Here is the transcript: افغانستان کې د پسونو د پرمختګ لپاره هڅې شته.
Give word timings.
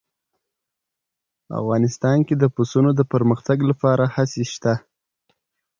افغانستان 1.59 2.17
کې 2.27 2.35
د 2.37 2.43
پسونو 2.55 2.91
د 2.95 3.01
پرمختګ 3.13 3.57
لپاره 3.69 4.03
هڅې 4.15 4.43
شته. 4.53 4.73